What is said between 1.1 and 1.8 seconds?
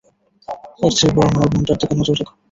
বরং আমার বোনটার